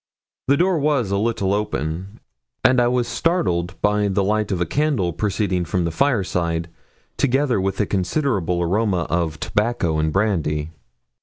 The 0.47 0.57
door 0.57 0.79
was 0.79 1.11
a 1.11 1.17
little 1.17 1.53
open, 1.53 2.19
and 2.63 2.81
I 2.81 2.87
was 2.87 3.07
startled 3.07 3.79
by 3.83 4.07
the 4.07 4.23
light 4.23 4.51
of 4.51 4.59
a 4.59 4.65
candle 4.65 5.13
proceeding 5.13 5.63
from 5.63 5.85
the 5.85 5.91
fireside, 5.91 6.69
together 7.17 7.61
with 7.61 7.79
a 7.79 7.85
considerable 7.85 8.63
aroma 8.63 9.05
of 9.11 9.39
tobacco 9.39 9.99
and 9.99 10.11
brandy. 10.11 10.71